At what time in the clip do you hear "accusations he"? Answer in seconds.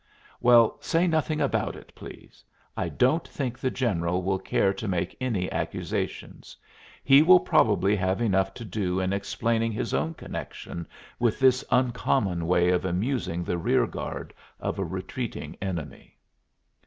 5.51-7.21